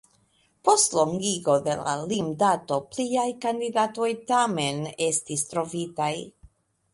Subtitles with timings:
[0.67, 6.11] Post longigo de la limdato pliaj kandidatoj tamen estis trovitaj.